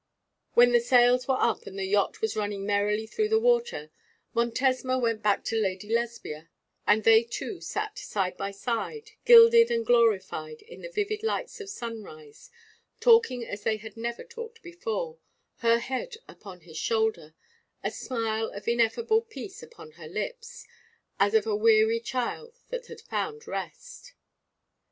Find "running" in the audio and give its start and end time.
2.35-2.65